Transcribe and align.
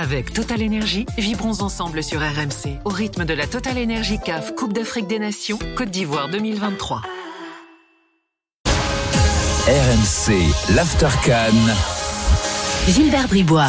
Avec 0.00 0.32
Total 0.32 0.62
Energy, 0.62 1.06
vibrons 1.18 1.60
ensemble 1.60 2.04
sur 2.04 2.20
RMC 2.20 2.78
au 2.84 2.88
rythme 2.88 3.24
de 3.24 3.34
la 3.34 3.48
Total 3.48 3.76
Energy 3.76 4.20
CAF 4.24 4.54
Coupe 4.54 4.72
d'Afrique 4.72 5.08
des 5.08 5.18
Nations 5.18 5.58
Côte 5.76 5.90
d'Ivoire 5.90 6.28
2023. 6.28 7.02
RMC, 9.66 10.76
l'Aftercan. 10.76 11.52
Gilbert 12.86 13.26
Bribois. 13.26 13.66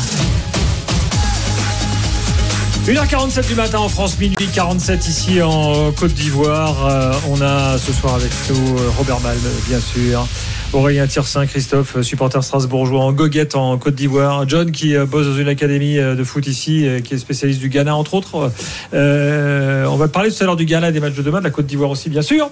1h47 2.86 3.48
du 3.48 3.56
matin 3.56 3.80
en 3.80 3.90
France, 3.90 4.20
minuit 4.20 4.36
47 4.54 5.08
ici 5.08 5.42
en 5.42 5.92
Côte 5.94 6.14
d'Ivoire. 6.14 6.86
Euh, 6.86 7.12
on 7.32 7.42
a 7.42 7.80
ce 7.80 7.92
soir 7.92 8.14
avec 8.14 8.32
nous 8.50 8.78
euh, 8.78 8.92
Robert 9.00 9.20
Malm, 9.22 9.42
bien 9.68 9.80
sûr. 9.80 10.28
Aurélien 10.72 11.08
Tirsin, 11.08 11.48
Christophe, 11.48 12.00
supporter 12.02 12.44
strasbourgeois 12.44 13.02
en 13.02 13.12
goguette 13.12 13.56
en 13.56 13.76
Côte 13.80 13.96
d'Ivoire. 13.96 14.48
John 14.48 14.72
qui 14.72 14.96
euh, 14.96 15.08
bosse 15.08 15.26
dans 15.26 15.36
une 15.36 15.48
académie 15.48 15.98
euh, 15.98 16.14
de 16.14 16.24
foot 16.24 16.46
ici, 16.46 16.88
euh, 16.88 17.00
qui 17.00 17.16
est 17.16 17.18
spécialiste 17.18 17.60
du 17.60 17.70
Ghana 17.70 17.96
entre 17.96 18.14
autres. 18.14 18.52
on 18.94 19.96
va 19.98 20.08
parler 20.08 20.30
tout 20.30 20.38
à 20.44 20.46
l'heure 20.46 20.56
du 20.56 20.66
Ghana, 20.66 20.92
des 20.92 21.00
matchs 21.00 21.16
de 21.16 21.24
demain, 21.24 21.40
de 21.40 21.46
la 21.46 21.50
Côte 21.50 21.66
d'Ivoire 21.66 21.90
aussi 21.90 22.10
bien 22.10 22.22
sûr. 22.22 22.52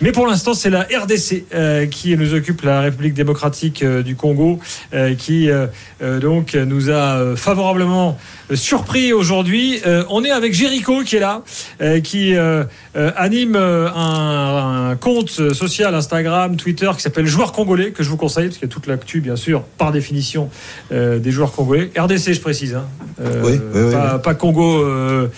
Mais 0.00 0.10
pour 0.10 0.26
l'instant, 0.26 0.54
c'est 0.54 0.70
la 0.70 0.80
RDC 0.82 1.44
qui 1.90 2.16
nous 2.16 2.34
occupe, 2.34 2.62
la 2.62 2.80
République 2.80 3.14
démocratique 3.14 3.84
du 3.84 4.16
Congo, 4.16 4.58
qui 5.18 5.48
donc 6.20 6.54
nous 6.54 6.90
a 6.90 7.36
favorablement 7.36 8.18
surpris 8.52 9.12
aujourd'hui. 9.12 9.80
on 10.10 10.24
est 10.24 10.32
avec 10.32 10.54
Jéricho 10.54 11.04
qui 11.04 11.16
est 11.16 11.20
là, 11.20 11.42
qui 12.02 12.34
anime 12.94 13.54
un, 13.54 14.90
un 14.90 14.96
compte 14.96 15.52
social 15.52 15.94
Instagram, 15.94 16.56
Twitter 16.56 16.90
qui 16.96 17.02
s'appelle 17.02 17.26
Joueur 17.26 17.51
congolais 17.52 17.92
que 17.92 18.02
je 18.02 18.08
vous 18.08 18.16
conseille, 18.16 18.46
parce 18.46 18.58
qu'il 18.58 18.68
y 18.68 18.70
a 18.70 18.72
toute 18.72 18.86
l'actu, 18.86 19.20
bien 19.20 19.36
sûr, 19.36 19.62
par 19.78 19.92
définition, 19.92 20.50
euh, 20.90 21.18
des 21.18 21.30
joueurs 21.30 21.52
congolais. 21.52 21.90
RDC, 21.96 22.32
je 22.32 22.40
précise. 22.40 22.74
Hein. 22.74 22.84
Euh, 23.20 24.18
pas, 24.18 24.34
Congo, 24.34 24.82
euh, 24.84 25.28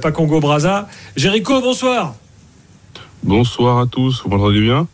pas 0.00 0.12
Congo 0.12 0.40
Braza. 0.40 0.88
Jéricho, 1.16 1.60
bonsoir. 1.60 2.14
Bonsoir 3.22 3.78
à 3.80 3.86
tous. 3.86 4.22
Vous 4.22 4.30
m'entendez 4.30 4.60
bien? 4.60 4.86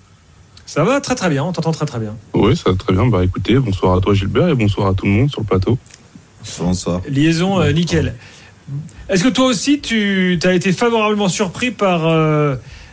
Ça 0.64 0.84
va 0.84 1.00
très 1.00 1.17
très 1.17 1.28
bien. 1.28 1.45
On 1.45 1.53
t'entend 1.53 1.72
très 1.72 1.86
très 1.86 1.98
bien. 1.98 2.17
Oui, 2.33 2.56
ça 2.56 2.70
va 2.70 2.77
très 2.77 2.92
bien. 2.92 3.06
Bah 3.06 3.25
écoutez, 3.25 3.58
bonsoir 3.58 3.97
à 3.97 4.00
toi 4.00 4.14
Gilbert 4.14 4.48
et 4.48 4.55
bonsoir 4.55 4.86
à 4.86 4.95
tout 4.95 5.05
le 5.05 5.11
monde 5.11 5.30
sur 5.30 5.41
le 5.41 5.47
plateau. 5.47 5.77
Bonsoir. 6.61 7.00
Liaison 7.08 7.61
nickel. 7.73 8.14
Est-ce 9.08 9.25
que 9.25 9.28
toi 9.28 9.47
aussi, 9.47 9.80
tu 9.80 10.39
as 10.45 10.55
été 10.55 10.73
favorablement 10.73 11.28
surpris 11.28 11.73
par 11.73 12.08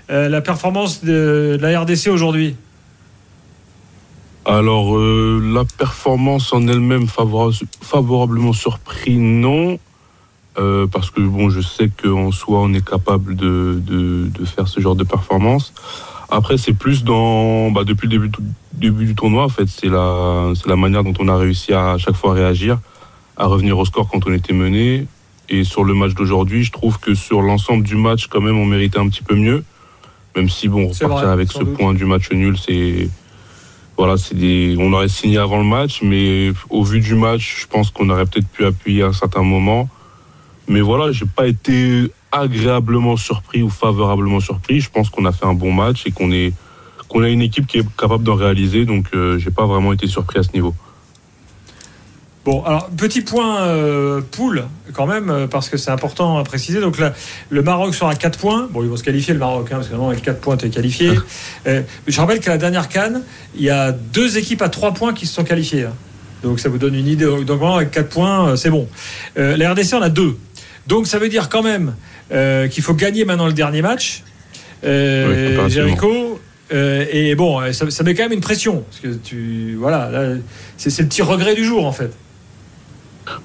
la 0.10 0.42
performance 0.42 1.04
de 1.04 1.60
la 1.62 1.80
RDC 1.82 2.08
aujourd'hui? 2.08 2.56
Alors, 4.48 4.98
euh, 4.98 5.42
la 5.54 5.66
performance 5.66 6.54
en 6.54 6.66
elle-même 6.68 7.08
favorablement 7.08 8.54
surpris, 8.54 9.18
non. 9.18 9.78
Euh, 10.58 10.88
parce 10.88 11.12
que 11.12 11.20
bon, 11.20 11.50
je 11.50 11.60
sais 11.60 11.90
qu'en 11.90 12.32
soi, 12.32 12.62
on 12.62 12.74
est 12.74 12.88
capable 12.88 13.36
de, 13.36 13.80
de, 13.86 14.46
faire 14.46 14.70
ce 14.70 14.80
genre 14.80 14.96
de 14.96 15.04
performance. 15.04 15.74
Après, 16.30 16.58
c'est 16.58 16.74
plus 16.74 17.04
dans, 17.04 17.72
bah, 17.72 17.84
depuis 17.84 18.08
le 18.08 18.18
début, 18.18 18.32
début 18.74 19.06
du 19.06 19.16
tournoi, 19.16 19.44
en 19.44 19.50
fait, 19.50 19.68
c'est 19.68 19.90
la, 19.90 20.54
la 20.66 20.76
manière 20.78 21.04
dont 21.04 21.14
on 21.20 21.28
a 21.28 21.36
réussi 21.36 21.74
à, 21.74 21.92
à 21.92 21.98
chaque 21.98 22.16
fois 22.16 22.34
réagir, 22.34 22.80
à 23.36 23.48
revenir 23.48 23.78
au 23.78 23.84
score 23.84 24.08
quand 24.10 24.26
on 24.28 24.34
était 24.34 24.54
mené. 24.54 25.08
Et 25.50 25.66
sur 25.66 25.84
le 25.84 25.94
match 25.94 26.14
d'aujourd'hui, 26.14 26.64
je 26.64 26.72
trouve 26.72 27.00
que 27.00 27.14
sur 27.14 27.42
l'ensemble 27.42 27.84
du 27.84 27.96
match, 27.96 28.28
quand 28.28 28.42
même, 28.42 28.58
on 28.58 28.66
méritait 28.66 29.00
un 29.00 29.10
petit 29.10 29.24
peu 29.24 29.36
mieux. 29.36 29.64
Même 30.38 30.50
si, 30.50 30.70
bon, 30.70 30.88
repartir 30.88 31.30
avec 31.30 31.52
ce 31.52 31.64
point 31.64 31.94
du 31.94 32.06
match 32.06 32.32
nul, 32.32 32.58
c'est, 32.58 33.10
voilà, 33.98 34.16
c'est 34.18 34.36
des, 34.36 34.76
on 34.78 34.94
aurait 34.94 35.08
signé 35.10 35.40
avant 35.40 35.58
le 35.58 35.64
match, 35.64 36.02
mais 36.04 36.52
au 36.70 36.84
vu 36.84 37.00
du 37.00 37.16
match, 37.16 37.62
je 37.62 37.68
pense 37.68 37.90
qu'on 37.90 38.10
aurait 38.10 38.26
peut-être 38.26 38.48
pu 38.48 38.64
appuyer 38.64 39.02
à 39.02 39.08
un 39.08 39.14
certain 39.14 39.42
moment. 39.42 39.90
Mais 40.68 40.82
voilà, 40.82 41.12
j'ai 41.12 41.26
pas 41.26 41.48
été 41.48 42.12
agréablement 42.32 43.18
surpris 43.18 43.64
ou 43.64 43.70
favorablement 43.70 44.40
surpris. 44.40 44.82
Je 44.82 44.92
pense 44.92 45.10
qu'on 45.10 45.26
a 45.26 45.32
fait 45.32 45.46
un 45.46 45.54
bon 45.54 45.72
match 45.72 46.06
et 46.06 46.12
qu'on 46.12 46.32
est, 46.32 46.54
qu'on 47.08 47.24
a 47.24 47.30
une 47.30 47.42
équipe 47.42 47.66
qui 47.66 47.80
est 47.80 47.96
capable 47.98 48.24
d'en 48.24 48.36
réaliser. 48.36 48.86
Donc, 48.86 49.08
euh, 49.16 49.40
j'ai 49.40 49.50
pas 49.50 49.66
vraiment 49.66 49.94
été 49.94 50.06
surpris 50.06 50.40
à 50.40 50.44
ce 50.44 50.52
niveau. 50.54 50.76
Bon, 52.48 52.64
alors 52.64 52.90
petit 52.92 53.20
point 53.20 53.64
euh, 53.64 54.22
poule 54.22 54.64
quand 54.94 55.06
même, 55.06 55.30
euh, 55.30 55.48
parce 55.48 55.68
que 55.68 55.76
c'est 55.76 55.92
important 55.92 56.38
à 56.38 56.46
préciser. 56.46 56.80
Donc 56.80 56.98
là, 56.98 57.14
le 57.50 57.62
Maroc 57.62 57.94
sera 57.94 58.12
à 58.12 58.16
4 58.16 58.40
points. 58.40 58.70
Bon, 58.72 58.84
ils 58.84 58.90
vont 58.90 58.96
se 58.96 59.04
qualifier 59.04 59.34
le 59.34 59.40
Maroc, 59.42 59.68
hein, 59.70 59.76
parce 59.76 59.88
que 59.88 59.92
vraiment 59.92 60.12
avec 60.12 60.22
4 60.22 60.40
points, 60.40 60.56
tu 60.56 60.66
es 60.66 60.70
qualifié. 60.70 61.12
Euh, 61.68 61.82
je 62.08 62.22
rappelle 62.22 62.40
qu'à 62.40 62.52
la 62.52 62.58
dernière 62.58 62.88
canne, 62.88 63.24
il 63.58 63.64
y 63.64 63.70
a 63.70 63.92
deux 63.92 64.38
équipes 64.38 64.62
à 64.62 64.70
3 64.70 64.94
points 64.94 65.14
qui 65.14 65.26
se 65.26 65.34
sont 65.34 65.44
qualifiées. 65.44 65.84
Hein. 65.84 65.94
Donc 66.42 66.62
ça 66.62 66.70
vous 66.70 66.78
donne 66.78 66.96
une 66.96 67.08
idée. 67.08 67.26
Donc 67.26 67.60
vraiment, 67.60 67.76
avec 67.76 67.92
4 67.92 68.08
points, 68.08 68.56
c'est 68.56 68.70
bon. 68.70 68.88
la 69.36 69.74
RDC 69.74 69.96
en 69.96 70.02
a 70.02 70.08
2. 70.08 70.38
Donc 70.88 71.06
ça 71.06 71.20
veut 71.20 71.28
dire 71.28 71.50
quand 71.50 71.64
même 71.64 71.96
qu'il 72.30 72.82
faut 72.82 72.94
gagner 72.94 73.26
maintenant 73.26 73.48
le 73.48 73.54
dernier 73.54 73.82
match. 73.82 74.24
Jericho, 74.84 76.40
et 76.72 77.36
bon, 77.36 77.74
ça, 77.74 77.92
ça, 77.92 78.04
met 78.06 78.14
quand 78.14 78.24
même 78.24 78.32
une 78.32 78.40
pression. 78.40 78.86
Parce 78.90 79.02
que 79.02 79.20
tu. 79.20 79.76
Voilà, 79.78 80.10
c'est 80.78 80.98
le 80.98 81.08
petit 81.10 81.22
regret 81.22 81.54
du 81.54 81.66
jour 81.66 81.86
en 81.86 81.92
fait. 81.92 82.14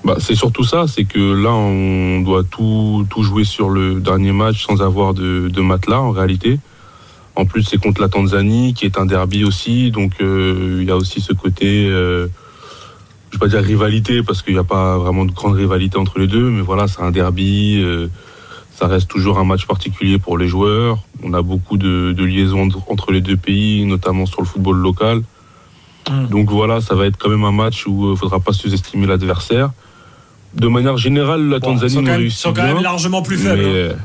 Bah, 0.05 0.17
c'est 0.19 0.35
surtout 0.35 0.65
ça, 0.65 0.87
c'est 0.87 1.05
que 1.05 1.19
là, 1.19 1.53
on 1.53 2.21
doit 2.21 2.45
tout, 2.45 3.07
tout 3.11 3.23
jouer 3.23 3.45
sur 3.45 3.71
le 3.71 4.01
dernier 4.01 4.33
match 4.33 4.67
sans 4.67 4.83
avoir 4.83 5.15
de, 5.15 5.61
matelas 5.61 6.01
en 6.01 6.11
réalité. 6.11 6.59
En 7.35 7.47
plus, 7.47 7.63
c'est 7.63 7.79
contre 7.79 8.01
la 8.01 8.09
Tanzanie, 8.09 8.75
qui 8.75 8.85
est 8.85 8.99
un 8.99 9.07
derby 9.07 9.45
aussi, 9.45 9.91
donc 9.91 10.13
euh, 10.21 10.79
il 10.81 10.89
y 10.89 10.91
a 10.91 10.97
aussi 10.97 11.21
ce 11.21 11.33
côté, 11.33 11.87
euh, 11.89 12.27
je 13.31 13.37
vais 13.37 13.41
pas 13.41 13.49
dire 13.49 13.63
rivalité, 13.63 14.23
parce 14.23 14.43
qu'il 14.43 14.53
n'y 14.53 14.61
a 14.61 14.65
pas 14.65 14.99
vraiment 14.99 15.25
de 15.25 15.33
grande 15.33 15.55
rivalité 15.55 15.97
entre 15.99 16.19
les 16.19 16.27
deux, 16.27 16.51
mais 16.51 16.61
voilà, 16.61 16.89
c'est 16.89 17.01
un 17.01 17.11
derby, 17.11 17.81
euh, 17.83 18.09
ça 18.75 18.87
reste 18.87 19.09
toujours 19.09 19.39
un 19.39 19.45
match 19.45 19.67
particulier 19.67 20.19
pour 20.19 20.37
les 20.37 20.49
joueurs. 20.49 20.99
On 21.23 21.33
a 21.33 21.41
beaucoup 21.41 21.79
de 21.79 22.25
liaisons 22.25 22.69
entre 22.89 23.13
les 23.13 23.21
deux 23.21 23.37
pays, 23.37 23.85
notamment 23.87 24.27
sur 24.27 24.43
le 24.43 24.47
football 24.47 24.77
local. 24.77 25.23
Mm. 26.11 26.27
Donc 26.29 26.51
voilà, 26.51 26.81
ça 26.81 26.95
va 26.95 27.07
être 27.07 27.17
quand 27.17 27.29
même 27.29 27.45
un 27.45 27.53
match 27.53 27.87
où 27.87 28.05
il 28.05 28.07
euh, 28.07 28.11
ne 28.13 28.17
faudra 28.17 28.41
pas 28.41 28.53
sous-estimer 28.53 29.07
l'adversaire. 29.07 29.71
De 30.55 30.69
manière 30.69 30.97
générale, 30.97 31.49
la 31.49 31.61
Tanzanie 31.61 31.97
nous 31.97 32.13
réussit. 32.13 32.39
Ils 32.39 32.43
sont 32.43 32.53
quand 32.53 32.65
même 32.65 32.83
largement 32.83 33.23
plus 33.23 33.39
faibles. 33.39 33.65
Hein. 33.65 33.97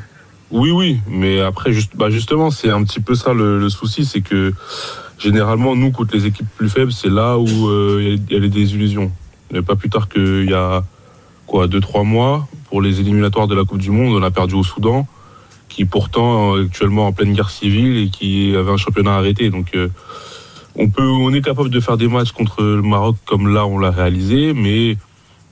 Oui, 0.50 0.72
oui, 0.72 1.00
mais 1.09 1.41
après, 1.41 1.74
juste, 1.74 1.91
bah 1.96 2.09
justement, 2.09 2.52
c'est 2.52 2.69
un 2.69 2.84
petit 2.84 3.02
peu 3.02 3.16
ça 3.16 3.34
le, 3.34 3.68
souci, 3.68 4.06
c'est 4.06 4.22
que 4.22 4.53
généralement, 5.19 5.75
nous, 5.75 5.91
contre 5.91 6.16
les 6.16 6.25
équipes 6.25 6.47
plus 6.56 6.69
faibles, 6.69 6.94
c'est 6.94 7.09
là 7.09 7.38
où 7.38 7.68
euh, 7.68 8.18
il 8.18 8.34
y, 8.34 8.36
a 8.36 8.40
les 8.40 8.50
désillusions. 8.50 9.12
Pas 9.66 9.75
plus 9.75 9.90
tard 9.90 10.07
qu'il 10.07 10.50
y 10.50 10.53
a 10.53 10.84
quoi, 11.47 11.68
deux, 11.68 11.81
trois 11.81 12.03
mois, 12.03 12.47
pour 12.69 12.81
les 12.81 13.02
éliminatoires 13.02 13.47
de 13.47 13.56
la 13.56 13.66
Coupe 13.66 13.80
du 13.80 13.91
Monde, 13.91 14.16
on 14.16 14.24
a 14.24 14.31
perdu 14.31 14.56
au 14.56 14.63
Soudan, 14.63 15.06
qui 15.68 15.84
pourtant 15.84 16.56
actuellement 16.56 17.07
en 17.07 17.12
pleine 17.12 17.34
guerre 17.34 17.50
civile 17.50 17.97
et 17.97 18.09
qui 18.09 18.56
avait 18.56 18.72
un 18.72 18.78
championnat 18.78 19.16
arrêté. 19.16 19.50
Donc 19.50 19.72
euh, 19.75 19.90
on 20.78 20.90
peut, 20.90 21.08
on 21.08 21.34
est 21.34 21.42
capable 21.42 21.70
de 21.70 21.80
faire 21.80 21.98
des 21.98 22.08
matchs 22.08 22.32
contre 22.32 22.64
le 22.64 22.82
Maroc 22.82 23.18
comme 23.26 23.54
là 23.54 23.66
on 23.66 23.80
l'a 23.80 23.92
réalisé, 23.92 24.54
mais 24.54 24.98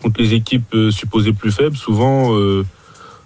contre 0.02 0.22
les 0.22 0.34
équipes 0.36 0.74
euh, 0.76 0.92
supposées 0.92 1.34
plus 1.34 1.52
faibles, 1.52 1.76
souvent 1.76 2.36
euh, 2.36 2.64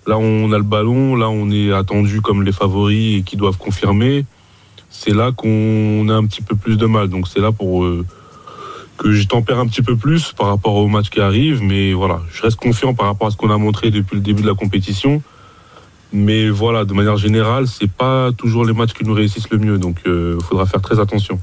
là 0.08 0.18
on 0.18 0.52
a 0.52 0.58
le 0.58 0.64
ballon, 0.64 1.16
là 1.16 1.30
on 1.30 1.52
est 1.52 1.74
attendu 1.74 2.22
comme 2.22 2.44
les 2.44 2.54
favoris 2.54 3.20
et 3.20 3.24
qui 3.24 3.36
doivent 3.36 3.58
confirmer. 3.58 4.26
C'est 4.90 5.14
là 5.14 5.32
qu'on 5.32 6.08
a 6.10 6.14
un 6.14 6.26
petit 6.26 6.42
peu 6.42 6.56
plus 6.56 6.78
de 6.78 6.86
mal. 6.86 7.10
Donc 7.10 7.28
c'est 7.28 7.42
là 7.42 7.52
pour 7.52 7.84
euh, 7.84 8.06
que 8.98 9.12
je 9.12 9.28
tempère 9.28 9.60
un 9.60 9.68
petit 9.68 9.82
peu 9.82 9.96
plus 9.96 10.32
par 10.32 10.48
rapport 10.48 10.76
au 10.76 10.88
match 10.88 11.10
qui 11.10 11.20
arrive, 11.20 11.62
mais 11.62 11.94
voilà, 11.94 12.22
je 12.32 12.42
reste 12.42 12.58
confiant 12.58 12.94
par 12.94 13.08
rapport 13.08 13.28
à 13.28 13.32
ce 13.32 13.38
qu'on 13.38 13.52
a 13.52 13.58
montré 13.58 13.92
depuis 13.92 14.16
le 14.16 14.22
début 14.22 14.42
de 14.42 14.48
la 14.48 14.56
compétition. 14.56 15.22
Mais 16.12 16.50
voilà, 16.50 16.86
de 16.86 16.94
manière 16.94 17.18
générale, 17.18 17.68
c'est 17.68 17.92
pas 17.92 18.32
toujours 18.32 18.66
les 18.66 18.74
matchs 18.74 18.94
qui 18.94 19.06
nous 19.06 19.14
réussissent 19.14 19.50
le 19.52 19.60
mieux, 19.60 19.78
donc 19.78 20.00
il 20.08 20.38
faudra 20.42 20.66
faire 20.66 20.82
très 20.82 21.00
attention. 21.00 21.40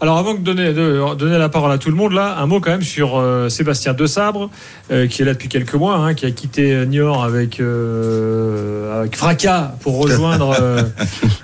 Alors 0.00 0.18
avant 0.18 0.34
de 0.34 0.38
donner, 0.38 0.72
de 0.72 1.14
donner 1.16 1.38
la 1.38 1.48
parole 1.48 1.72
à 1.72 1.78
tout 1.78 1.90
le 1.90 1.96
monde, 1.96 2.12
là, 2.12 2.38
un 2.38 2.46
mot 2.46 2.60
quand 2.60 2.70
même 2.70 2.82
sur 2.82 3.18
euh, 3.18 3.48
Sébastien 3.48 3.94
Desabre, 3.94 4.48
euh, 4.92 5.08
qui 5.08 5.22
est 5.22 5.24
là 5.24 5.32
depuis 5.32 5.48
quelques 5.48 5.74
mois, 5.74 5.96
hein, 5.96 6.14
qui 6.14 6.24
a 6.24 6.30
quitté 6.30 6.86
Niort 6.86 7.24
avec, 7.24 7.58
euh, 7.58 9.00
avec 9.00 9.16
fracas 9.16 9.74
pour 9.80 9.98
rejoindre, 9.98 10.56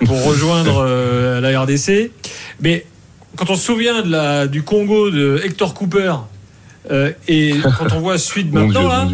pour 0.05 0.23
rejoindre 0.23 0.85
la 1.41 1.61
RDC. 1.61 2.11
Mais 2.61 2.85
quand 3.35 3.49
on 3.49 3.55
se 3.55 3.65
souvient 3.65 4.01
de 4.01 4.11
la, 4.11 4.47
du 4.47 4.63
Congo 4.63 5.09
de 5.11 5.41
Hector 5.43 5.73
Cooper, 5.73 6.13
et 7.27 7.55
quand 7.77 7.93
on 7.93 7.99
voit 7.99 8.17
suite 8.17 8.53
maintenant, 8.53 8.87
là, 8.87 9.05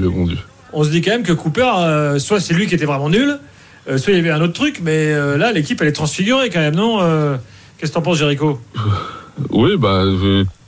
on 0.72 0.84
se 0.84 0.90
dit 0.92 1.02
quand 1.02 1.12
même 1.12 1.24
que 1.24 1.34
Cooper, 1.34 2.20
soit 2.20 2.40
c'est 2.40 2.54
lui 2.54 2.68
qui 2.68 2.76
était 2.76 2.86
vraiment 2.86 3.10
nul, 3.10 3.40
soit 3.98 4.14
il 4.14 4.18
y 4.18 4.20
avait 4.20 4.30
un 4.30 4.42
autre 4.42 4.54
truc, 4.54 4.82
mais 4.84 5.16
là, 5.36 5.52
l'équipe, 5.52 5.82
elle 5.82 5.88
est 5.88 5.94
transfigurée 5.94 6.52
quand 6.52 6.60
même, 6.60 6.76
non 6.76 7.00
Qu'est-ce 7.80 7.90
que 7.90 7.96
t'en 7.96 8.04
penses, 8.04 8.20
Jericho? 8.20 8.62
Oui, 9.50 9.78
bah, 9.78 10.04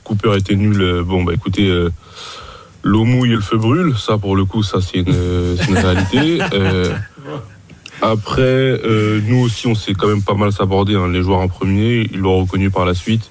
Cooper 0.04 0.36
était 0.36 0.56
nul. 0.56 1.02
Bon, 1.06 1.22
bah 1.24 1.32
écoutez, 1.34 1.68
euh, 1.68 1.90
l'eau 2.82 3.04
mouille 3.04 3.32
et 3.32 3.36
le 3.36 3.40
feu 3.40 3.56
brûle. 3.56 3.94
Ça, 3.96 4.18
pour 4.18 4.36
le 4.36 4.44
coup, 4.44 4.62
ça, 4.62 4.80
c'est 4.80 4.98
une, 4.98 5.78
réalité. 5.78 6.38
Euh, 6.52 6.94
après, 8.02 8.42
euh, 8.42 9.20
nous 9.26 9.38
aussi, 9.38 9.66
on 9.66 9.74
s'est 9.74 9.94
quand 9.94 10.08
même 10.08 10.22
pas 10.22 10.34
mal 10.34 10.52
s'aborder. 10.52 10.94
Hein, 10.94 11.08
les 11.08 11.22
joueurs 11.22 11.40
en 11.40 11.48
premier, 11.48 12.08
ils 12.12 12.18
l'ont 12.18 12.40
reconnu 12.40 12.70
par 12.70 12.84
la 12.84 12.94
suite. 12.94 13.30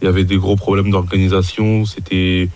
Il 0.00 0.06
y 0.06 0.08
avait 0.08 0.24
des 0.24 0.36
gros 0.36 0.56
problèmes 0.56 0.90
d'organisation. 0.90 1.84
C'était 1.84 2.48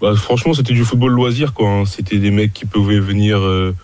Bah, 0.00 0.14
franchement, 0.16 0.54
c'était 0.54 0.72
du 0.72 0.84
football 0.84 1.12
loisir, 1.12 1.52
quoi. 1.52 1.68
hein. 1.68 1.84
C'était 1.84 2.18
des 2.18 2.30
mecs 2.30 2.52
qui 2.54 2.64
pouvaient 2.64 3.00
venir 3.00 3.38
euh, 3.38 3.74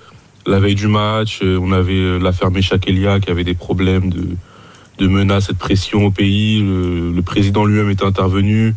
la 0.46 0.58
veille 0.60 0.74
du 0.76 0.88
match. 0.88 1.40
Euh, 1.42 1.58
on 1.60 1.72
avait 1.72 1.92
euh, 1.92 2.18
l'affaire 2.18 2.50
Mecha 2.50 2.76
Elia 2.86 3.20
qui 3.20 3.30
avait 3.30 3.44
des 3.44 3.54
problèmes 3.54 4.08
de, 4.10 4.28
de 4.98 5.06
menaces 5.06 5.50
et 5.50 5.52
de 5.52 5.58
pression 5.58 6.04
au 6.04 6.10
pays. 6.10 6.60
Le, 6.60 7.12
le 7.12 7.22
président 7.22 7.64
lui-même 7.64 7.90
était 7.90 8.04
intervenu. 8.04 8.74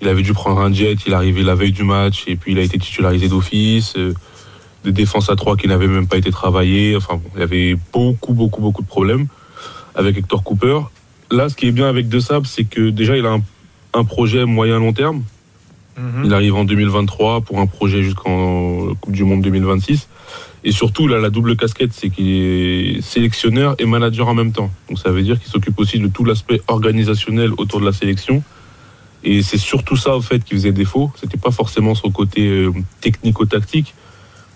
Il 0.00 0.08
avait 0.08 0.22
dû 0.22 0.32
prendre 0.32 0.60
un 0.60 0.72
jet. 0.72 0.96
Il 1.06 1.14
arrivait 1.14 1.42
la 1.42 1.54
veille 1.54 1.72
du 1.72 1.84
match 1.84 2.24
et 2.26 2.36
puis 2.36 2.52
il 2.52 2.58
a 2.58 2.62
été 2.62 2.78
titularisé 2.78 3.28
d'office. 3.28 3.94
Euh, 3.96 4.14
des 4.84 4.92
défenses 4.92 5.28
à 5.28 5.36
trois 5.36 5.56
qui 5.56 5.68
n'avaient 5.68 5.88
même 5.88 6.06
pas 6.06 6.16
été 6.16 6.30
travaillées. 6.30 6.96
Enfin, 6.96 7.16
bon, 7.16 7.30
il 7.34 7.40
y 7.40 7.42
avait 7.42 7.76
beaucoup, 7.92 8.32
beaucoup, 8.32 8.62
beaucoup 8.62 8.82
de 8.82 8.86
problèmes 8.86 9.26
avec 9.94 10.16
Hector 10.16 10.42
Cooper. 10.42 10.80
Là, 11.30 11.48
ce 11.48 11.54
qui 11.54 11.66
est 11.66 11.72
bien 11.72 11.88
avec 11.88 12.08
De 12.08 12.18
Sable, 12.18 12.46
c'est 12.46 12.64
que 12.64 12.90
déjà, 12.90 13.16
il 13.16 13.26
a 13.26 13.32
un, 13.32 13.42
un 13.92 14.04
projet 14.04 14.46
moyen-long 14.46 14.92
terme. 14.92 15.22
Mhm. 15.98 16.24
Il 16.24 16.34
arrive 16.34 16.54
en 16.54 16.64
2023 16.64 17.42
pour 17.42 17.60
un 17.60 17.66
projet 17.66 18.02
jusqu'en 18.02 18.94
Coupe 19.00 19.12
du 19.12 19.24
Monde 19.24 19.42
2026. 19.42 20.08
Et 20.62 20.72
surtout, 20.72 21.06
a 21.08 21.18
la 21.18 21.30
double 21.30 21.56
casquette, 21.56 21.92
c'est 21.94 22.10
qu'il 22.10 22.28
est 22.28 23.00
sélectionneur 23.00 23.74
et 23.78 23.86
manager 23.86 24.28
en 24.28 24.34
même 24.34 24.52
temps. 24.52 24.70
Donc 24.88 24.98
ça 24.98 25.10
veut 25.10 25.22
dire 25.22 25.40
qu'il 25.40 25.50
s'occupe 25.50 25.78
aussi 25.78 25.98
de 25.98 26.08
tout 26.08 26.24
l'aspect 26.24 26.60
organisationnel 26.68 27.52
autour 27.56 27.80
de 27.80 27.86
la 27.86 27.92
sélection. 27.92 28.42
Et 29.24 29.42
c'est 29.42 29.58
surtout 29.58 29.96
ça, 29.96 30.16
au 30.16 30.20
fait, 30.20 30.44
qui 30.44 30.54
faisait 30.54 30.72
défaut. 30.72 31.10
C'était 31.18 31.38
pas 31.38 31.50
forcément 31.50 31.94
son 31.94 32.10
côté 32.10 32.46
euh, 32.46 32.72
technico-tactique, 33.00 33.94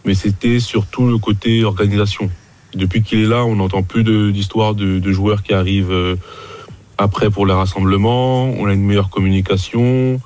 mais 0.04 0.14
c'était 0.14 0.60
surtout 0.60 1.06
le 1.06 1.18
côté 1.18 1.64
organisation. 1.64 2.30
Depuis 2.74 3.02
qu'il 3.02 3.20
est 3.20 3.26
là, 3.26 3.44
on 3.44 3.56
n'entend 3.56 3.82
plus 3.82 4.04
de- 4.04 4.30
d'histoires 4.30 4.74
de, 4.74 4.98
de 4.98 5.12
joueurs 5.12 5.42
qui 5.42 5.54
arrivent 5.54 5.92
euh, 5.92 6.16
après 6.98 7.30
pour 7.30 7.46
les 7.46 7.52
rassemblements. 7.54 8.44
On 8.58 8.66
a 8.66 8.72
une 8.74 8.84
meilleure 8.84 9.10
communication. 9.10 10.20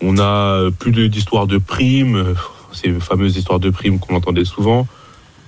On 0.00 0.18
a 0.18 0.22
euh, 0.56 0.70
plus 0.70 0.92
de- 0.92 1.06
d'histoires 1.06 1.46
de 1.46 1.58
primes, 1.58 2.16
euh, 2.16 2.34
ces 2.72 2.92
fameuses 2.94 3.36
histoires 3.36 3.60
de 3.60 3.68
primes 3.70 3.98
qu'on 3.98 4.14
entendait 4.16 4.44
souvent. 4.46 4.86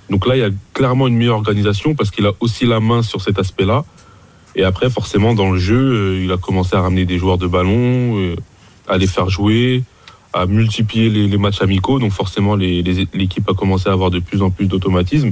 Donc 0.09 0.27
là, 0.27 0.35
il 0.35 0.39
y 0.39 0.43
a 0.43 0.49
clairement 0.73 1.07
une 1.07 1.15
meilleure 1.15 1.37
organisation 1.37 1.95
parce 1.95 2.11
qu'il 2.11 2.25
a 2.25 2.31
aussi 2.39 2.65
la 2.65 2.79
main 2.79 3.01
sur 3.01 3.21
cet 3.21 3.39
aspect-là. 3.39 3.85
Et 4.55 4.63
après, 4.63 4.89
forcément, 4.89 5.33
dans 5.33 5.51
le 5.51 5.59
jeu, 5.59 5.75
euh, 5.77 6.23
il 6.23 6.31
a 6.31 6.37
commencé 6.37 6.75
à 6.75 6.81
ramener 6.81 7.05
des 7.05 7.17
joueurs 7.17 7.37
de 7.37 7.47
ballon, 7.47 8.17
euh, 8.17 8.35
à 8.87 8.97
les 8.97 9.07
faire 9.07 9.29
jouer, 9.29 9.83
à 10.33 10.45
multiplier 10.45 11.09
les, 11.09 11.37
matchs 11.37 11.61
amicaux. 11.61 11.99
Donc 11.99 12.11
forcément, 12.11 12.55
l'équipe 12.55 13.49
a 13.49 13.53
commencé 13.53 13.89
à 13.89 13.93
avoir 13.93 14.11
de 14.11 14.19
plus 14.19 14.41
en 14.41 14.51
plus 14.51 14.67
d'automatisme. 14.67 15.31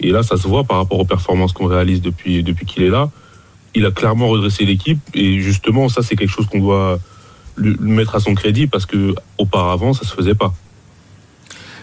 Et 0.00 0.10
là, 0.10 0.22
ça 0.22 0.36
se 0.36 0.46
voit 0.46 0.64
par 0.64 0.78
rapport 0.78 1.00
aux 1.00 1.04
performances 1.04 1.52
qu'on 1.52 1.66
réalise 1.66 2.00
depuis, 2.00 2.44
qu'il 2.66 2.82
est 2.84 2.90
là. 2.90 3.10
Il 3.74 3.84
a 3.84 3.90
clairement 3.90 4.28
redressé 4.28 4.64
l'équipe. 4.64 4.98
Et 5.12 5.40
justement, 5.40 5.88
ça, 5.88 6.02
c'est 6.02 6.14
quelque 6.14 6.30
chose 6.30 6.46
qu'on 6.46 6.60
doit 6.60 6.98
mettre 7.58 8.14
à 8.14 8.20
son 8.20 8.34
crédit 8.34 8.66
parce 8.66 8.86
que 8.86 9.14
auparavant, 9.38 9.92
ça 9.92 10.04
se 10.04 10.14
faisait 10.14 10.36
pas. 10.36 10.54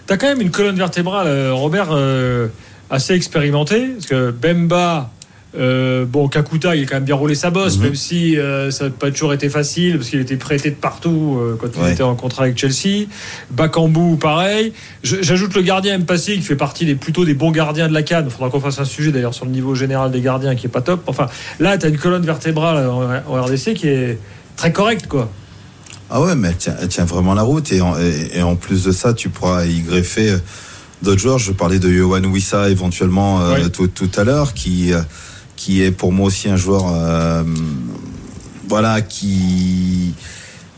T'as 0.06 0.16
quand 0.16 0.26
même 0.28 0.40
une 0.40 0.50
colonne 0.50 0.76
vertébrale, 0.76 1.26
euh, 1.26 1.52
Robert, 1.52 1.88
euh, 1.90 2.48
assez 2.90 3.14
expérimentée. 3.14 3.88
Parce 3.88 4.06
que 4.06 4.30
Bemba, 4.30 5.10
euh, 5.58 6.04
bon, 6.04 6.28
Kakuta, 6.28 6.76
il 6.76 6.84
a 6.84 6.86
quand 6.86 6.94
même 6.96 7.04
bien 7.04 7.16
roulé 7.16 7.34
sa 7.34 7.50
bosse, 7.50 7.76
Mhm. 7.78 7.82
même 7.84 7.94
si 7.96 8.38
euh, 8.38 8.70
ça 8.70 8.84
n'a 8.84 8.90
pas 8.90 9.10
toujours 9.10 9.32
été 9.32 9.48
facile, 9.48 9.96
parce 9.96 10.10
qu'il 10.10 10.20
était 10.20 10.36
prêté 10.36 10.70
de 10.70 10.76
partout 10.76 11.38
euh, 11.40 11.56
quand 11.60 11.66
il 11.76 11.82
Ouais. 11.82 11.92
était 11.92 12.02
en 12.04 12.14
contrat 12.14 12.44
avec 12.44 12.56
Chelsea. 12.56 13.06
Bakambu, 13.50 14.16
pareil. 14.16 14.72
J'ajoute 15.02 15.54
le 15.56 15.62
gardien 15.62 15.98
Mpassi, 15.98 16.36
qui 16.36 16.42
fait 16.42 16.56
partie 16.56 16.84
des, 16.86 16.94
plutôt 16.94 17.24
des 17.24 17.34
bons 17.34 17.50
gardiens 17.50 17.88
de 17.88 17.94
la 17.94 18.02
Cannes. 18.02 18.26
Il 18.28 18.30
faudra 18.32 18.48
qu'on 18.50 18.60
fasse 18.60 18.78
un 18.78 18.84
sujet 18.84 19.10
d'ailleurs 19.10 19.34
sur 19.34 19.44
le 19.44 19.50
niveau 19.50 19.74
général 19.74 20.12
des 20.12 20.20
gardiens 20.20 20.54
qui 20.54 20.66
est 20.66 20.70
pas 20.70 20.82
top. 20.82 21.02
Enfin, 21.08 21.26
là, 21.58 21.76
tu 21.78 21.86
as 21.86 21.88
une 21.88 21.98
colonne 21.98 22.24
vertébrale 22.24 22.86
en, 22.88 23.02
en 23.28 23.42
RDC 23.42 23.74
qui 23.74 23.88
est 23.88 24.18
très 24.56 24.70
correcte, 24.72 25.08
quoi. 25.08 25.30
Ah 26.10 26.20
ouais, 26.20 26.34
mais 26.36 26.48
elle 26.48 26.56
tient, 26.56 26.76
elle 26.80 26.88
tient 26.88 27.04
vraiment 27.04 27.34
la 27.34 27.42
route. 27.42 27.72
Et 27.72 27.80
en, 27.80 27.98
et, 27.98 28.30
et 28.34 28.42
en 28.42 28.56
plus 28.56 28.84
de 28.84 28.92
ça, 28.92 29.12
tu 29.12 29.28
pourras 29.28 29.64
y 29.66 29.80
greffer 29.80 30.30
euh, 30.30 30.38
d'autres 31.02 31.20
joueurs. 31.20 31.38
Je 31.38 31.52
parlais 31.52 31.78
de 31.78 31.90
Yohan 31.90 32.22
Wissa 32.24 32.70
éventuellement 32.70 33.40
euh, 33.40 33.54
Oui. 33.64 33.70
tout, 33.70 33.88
tout 33.88 34.10
à 34.16 34.24
l'heure, 34.24 34.54
qui, 34.54 34.92
euh, 34.92 35.00
qui 35.56 35.82
est 35.82 35.90
pour 35.90 36.12
moi 36.12 36.26
aussi 36.26 36.48
un 36.48 36.56
joueur, 36.56 36.84
euh, 36.92 37.42
voilà, 38.68 39.00
qui, 39.02 40.14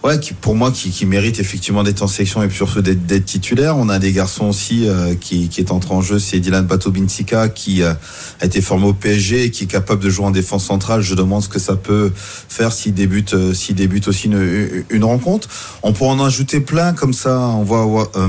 ouais, 0.04 0.18
qui 0.20 0.32
pour 0.34 0.54
moi 0.54 0.70
qui, 0.70 0.90
qui 0.90 1.06
mérite 1.06 1.40
effectivement 1.40 1.82
d'être 1.82 2.02
en 2.02 2.06
sélection 2.06 2.42
et 2.42 2.48
puis 2.48 2.56
surtout 2.56 2.80
d'être, 2.82 3.24
titulaire. 3.24 3.76
On 3.76 3.88
a 3.88 3.98
des 3.98 4.12
garçons 4.12 4.46
aussi 4.46 4.88
euh, 4.88 5.14
qui, 5.20 5.48
qui 5.48 5.60
est 5.60 5.70
entré 5.72 5.94
en 5.94 6.00
jeu, 6.02 6.18
c'est 6.18 6.38
Dylan 6.40 6.64
Bato 6.66 6.90
Binsika 6.90 7.48
qui 7.48 7.82
euh, 7.82 7.92
a 8.40 8.46
été 8.46 8.60
formé 8.60 8.86
au 8.86 8.92
PSG 8.92 9.44
et 9.44 9.50
qui 9.50 9.64
est 9.64 9.68
capable 9.68 10.02
de 10.02 10.10
jouer 10.10 10.26
en 10.26 10.30
défense 10.30 10.64
centrale. 10.66 11.02
Je 11.02 11.14
demande 11.14 11.42
ce 11.42 11.48
que 11.48 11.58
ça 11.58 11.76
peut 11.76 12.12
faire 12.16 12.72
s'il 12.72 12.94
débute, 12.94 13.34
euh, 13.34 13.54
s'il 13.54 13.74
débute 13.74 14.08
aussi 14.08 14.26
une, 14.26 14.84
une 14.90 15.04
rencontre. 15.04 15.48
On 15.82 15.92
pourrait 15.92 16.10
en 16.10 16.24
ajouter 16.24 16.60
plein 16.60 16.92
comme 16.92 17.12
ça. 17.12 17.38
On 17.38 17.62
voit, 17.64 17.84
voit, 17.84 18.10
euh, 18.16 18.28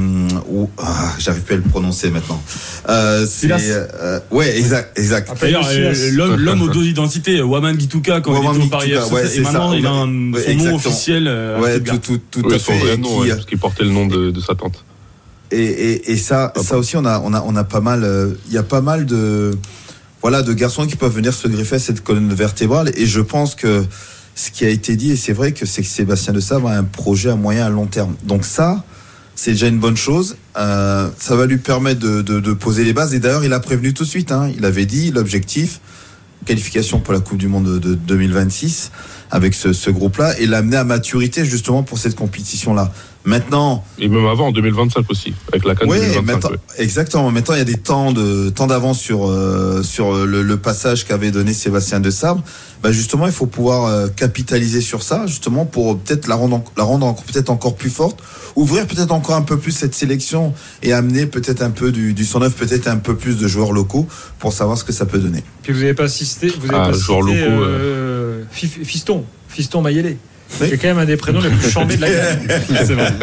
ou- 0.49 0.69
ah, 0.77 1.13
j'arrive 1.19 1.43
plus 1.43 1.53
à 1.55 1.57
le 1.57 1.63
prononcer 1.63 2.09
maintenant. 2.09 2.41
Euh, 2.89 3.25
c'est, 3.29 3.49
euh, 3.51 4.19
ouais, 4.31 4.57
exact, 4.57 4.97
exact. 4.97 5.31
D'ailleurs, 5.39 5.67
l'homme 6.11 6.35
l'homme 6.37 6.61
aux 6.63 6.69
deux 6.69 6.85
identités, 6.85 7.41
Waman 7.41 7.79
Gituka, 7.79 8.21
quand 8.21 8.31
Waman 8.33 8.55
il 8.55 8.57
était 8.57 8.65
au 8.65 8.69
Paris 8.69 8.91
FC, 8.91 9.13
ouais, 9.13 9.25
et 9.25 9.27
c'est 9.27 9.41
maintenant 9.41 9.71
ça. 9.71 9.77
il 9.77 9.85
a 9.85 9.89
un, 9.91 10.33
Ouais, 10.33 10.43
son 10.43 10.53
nom 10.65 10.75
officiel. 10.75 11.27
Euh, 11.59 11.65
à 11.67 11.73
Ouais, 11.73 11.79
tout, 11.81 11.97
tout, 11.97 12.19
tout 12.31 12.47
Oui, 12.47 12.55
à 12.55 12.59
son 12.59 12.73
fait. 12.73 12.79
vrai 12.79 12.97
nom, 12.97 13.09
qui, 13.15 13.19
ouais, 13.21 13.29
parce 13.29 13.45
qu'il 13.45 13.57
portait 13.57 13.83
le 13.83 13.89
nom 13.91 14.05
de, 14.07 14.31
de 14.31 14.39
sa 14.41 14.55
tante. 14.55 14.83
Et, 15.51 15.63
et, 15.63 16.11
et 16.11 16.17
ça, 16.17 16.53
ça 16.61 16.77
aussi, 16.77 16.95
on 16.97 17.05
a, 17.05 17.19
on 17.23 17.33
a, 17.33 17.41
on 17.45 17.55
a 17.55 17.63
pas 17.63 17.81
mal. 17.81 18.03
euh, 18.03 18.33
Il 18.47 18.53
y 18.53 18.57
a 18.57 18.63
pas 18.63 18.81
mal 18.81 19.05
de, 19.05 19.51
voilà, 20.21 20.41
de 20.43 20.53
garçons 20.53 20.85
qui 20.85 20.95
peuvent 20.95 21.13
venir 21.15 21.33
se 21.33 21.47
greffer 21.47 21.75
à 21.75 21.79
cette 21.79 22.03
colonne 22.03 22.31
vertébrale. 22.33 22.91
Et 22.95 23.05
je 23.05 23.19
pense 23.21 23.55
que 23.55 23.83
ce 24.35 24.51
qui 24.51 24.63
a 24.65 24.69
été 24.69 24.95
dit, 24.95 25.11
et 25.11 25.15
c'est 25.15 25.33
vrai 25.33 25.51
que 25.53 25.65
c'est 25.65 25.81
que 25.81 25.87
Sébastien 25.87 26.33
De 26.33 26.39
Sabre 26.39 26.69
a 26.69 26.75
un 26.75 26.83
projet 26.83 27.29
à 27.31 27.35
moyen 27.35 27.65
à 27.65 27.69
long 27.69 27.87
terme. 27.87 28.15
Donc 28.23 28.45
ça, 28.45 28.83
c'est 29.35 29.51
déjà 29.51 29.67
une 29.67 29.79
bonne 29.79 29.97
chose. 29.97 30.35
Euh, 30.57 31.09
ça 31.17 31.35
va 31.35 31.45
lui 31.45 31.57
permettre 31.57 31.99
de, 31.99 32.21
de, 32.21 32.39
de 32.39 32.53
poser 32.53 32.83
les 32.83 32.93
bases. 32.93 33.13
Et 33.15 33.19
d'ailleurs, 33.19 33.43
il 33.43 33.53
a 33.53 33.59
prévenu 33.59 33.93
tout 33.93 34.03
de 34.03 34.09
suite. 34.09 34.31
Hein, 34.31 34.51
il 34.55 34.65
avait 34.65 34.85
dit 34.85 35.11
l'objectif 35.11 35.79
qualification 36.45 36.99
pour 36.99 37.13
la 37.13 37.19
Coupe 37.19 37.37
du 37.37 37.47
Monde 37.47 37.65
de, 37.65 37.79
de 37.79 37.95
2026 37.95 38.91
avec 39.31 39.53
ce, 39.53 39.73
ce 39.73 39.89
groupe-là 39.89 40.37
et 40.39 40.45
l'amener 40.47 40.77
à 40.77 40.83
maturité 40.83 41.45
justement 41.45 41.83
pour 41.83 41.97
cette 41.97 42.15
compétition-là. 42.15 42.91
Maintenant, 43.25 43.83
Et 43.99 44.07
même 44.07 44.25
avant, 44.27 44.47
en 44.47 44.51
2025 44.53 45.05
aussi, 45.11 45.33
avec 45.49 45.65
la 45.65 45.75
Cannes 45.75 45.89
oui, 45.89 45.97
2025. 45.99 46.25
maintenant, 46.25 46.49
ouais. 46.51 46.57
exactement. 46.77 47.29
Maintenant, 47.31 47.53
il 47.53 47.57
y 47.57 47.61
a 47.61 47.65
des 47.65 47.75
temps 47.77 48.13
de 48.13 48.49
temps 48.49 48.65
d'avance 48.65 48.97
sur 48.99 49.27
euh, 49.29 49.83
sur 49.83 50.25
le, 50.25 50.41
le 50.41 50.57
passage 50.57 51.05
qu'avait 51.05 51.29
donné 51.29 51.53
Sébastien 51.53 51.99
de 51.99 52.09
Sabre. 52.11 52.41
Bah 52.81 52.93
justement, 52.93 53.25
il 53.27 53.33
faut 53.33 53.45
pouvoir 53.45 53.85
euh, 53.87 54.07
capitaliser 54.07 54.79
sur 54.79 55.03
ça, 55.03 55.27
justement 55.27 55.65
pour 55.65 55.99
peut-être 55.99 56.27
la 56.27 56.35
rendre 56.35 56.55
en- 56.55 56.63
la 56.77 56.83
rendre 56.85 57.05
encore- 57.05 57.25
peut-être 57.25 57.49
encore 57.49 57.75
plus 57.75 57.89
forte, 57.89 58.19
ouvrir 58.55 58.87
peut-être 58.87 59.11
encore 59.11 59.35
un 59.35 59.41
peu 59.41 59.57
plus 59.57 59.73
cette 59.73 59.93
sélection 59.93 60.53
et 60.81 60.93
amener 60.93 61.25
peut-être 61.25 61.61
un 61.61 61.71
peu 61.71 61.91
du 61.91 62.13
du 62.13 62.23
109, 62.23 62.53
peut-être 62.55 62.87
un 62.87 62.97
peu 62.97 63.15
plus 63.17 63.37
de 63.37 63.47
joueurs 63.49 63.73
locaux 63.73 64.07
pour 64.39 64.53
savoir 64.53 64.77
ce 64.77 64.85
que 64.85 64.93
ça 64.93 65.05
peut 65.05 65.19
donner. 65.19 65.43
Puis 65.61 65.73
vous 65.73 65.81
n'avez 65.81 65.93
pas 65.93 66.05
assisté, 66.05 66.47
vous 66.57 66.67
avez 66.69 66.77
Ah, 66.83 66.89
pas 66.89 66.93
joueurs 66.97 67.27
cité, 67.27 67.41
locaux, 67.41 67.63
euh, 67.63 68.08
Fif- 68.08 68.08
Fiston, 68.51 69.23
Fiston 69.47 69.81
Mayele. 69.81 70.17
Oui. 70.59 70.67
C'est 70.71 70.77
quand 70.79 70.87
même 70.87 70.97
un 70.97 71.05
des 71.05 71.15
prénoms 71.15 71.41
les 71.41 71.49
plus 71.49 71.69
chambés 71.69 71.95
de 71.95 72.01
la. 72.01 72.07
C'est 72.85 72.95
vrai. 72.95 73.13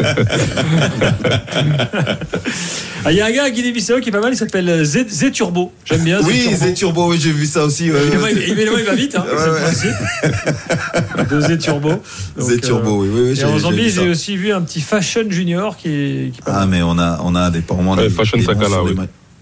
Ah, 3.05 3.11
Il 3.11 3.17
y 3.17 3.21
a 3.21 3.25
un 3.27 3.31
gars 3.31 3.43
à 3.45 3.49
Guinée-Bissau 3.49 3.99
qui 4.01 4.09
est 4.09 4.11
pas 4.11 4.19
mal, 4.19 4.33
il 4.33 4.37
s'appelle 4.37 4.83
Z, 4.83 5.07
Z 5.09 5.31
Turbo. 5.31 5.71
J'aime 5.85 6.03
bien. 6.03 6.19
oui, 6.23 6.41
Z 6.41 6.49
Turbo. 6.49 6.65
Z 6.65 6.73
Turbo, 6.73 7.09
oui, 7.11 7.17
j'ai 7.21 7.31
vu 7.31 7.45
ça 7.45 7.63
aussi. 7.63 7.91
ouais, 7.91 7.99
Évidemment, 8.01 8.23
ouais. 8.23 8.31
il, 8.33 8.41
évidemment, 8.51 8.77
il 8.77 8.83
va 8.85 8.95
vite, 8.95 9.15
hein, 9.15 9.23
Ouais, 9.29 9.37
c'est 9.37 9.45
le 9.45 9.53
ouais. 9.53 9.61
principe. 9.61 11.29
De 11.29 11.41
Z 11.41 11.57
Turbo. 11.59 11.89
Donc, 11.89 12.01
Z 12.49 12.61
Turbo, 12.61 13.01
oui, 13.03 13.09
oui, 13.11 13.21
oui. 13.21 13.29
euh, 13.29 13.35
j'ai- 13.35 13.41
Et 13.41 13.45
en 13.45 13.59
Zambie, 13.59 13.89
j'ai 13.89 14.09
aussi 14.09 14.35
vu 14.35 14.51
un 14.51 14.61
petit 14.61 14.81
Fashion 14.81 15.23
Junior 15.29 15.77
qui 15.77 15.87
est, 15.89 16.31
qui 16.33 16.39
est 16.39 16.45
pas 16.45 16.59
Ah, 16.61 16.65
mais 16.65 16.81
on 16.81 16.97
a 16.97 17.19
on 17.23 17.35
a 17.35 17.49
des 17.49 17.61
on 17.69 17.93
a 17.93 17.95
Ouais, 17.95 18.07
des- 18.09 18.13
Fashion 18.13 18.37
des 18.37 18.43
Sakala, 18.45 18.83
oui. 18.83 18.95